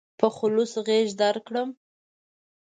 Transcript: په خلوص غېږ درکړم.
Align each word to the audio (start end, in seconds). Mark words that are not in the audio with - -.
په 0.19 0.27
خلوص 0.37 0.71
غېږ 0.87 1.07
درکړم. 1.21 1.69